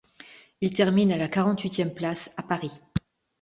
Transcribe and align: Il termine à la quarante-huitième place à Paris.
Il 0.61 0.73
termine 0.73 1.11
à 1.11 1.17
la 1.17 1.27
quarante-huitième 1.27 1.93
place 1.93 2.33
à 2.35 2.41
Paris. 2.41 2.71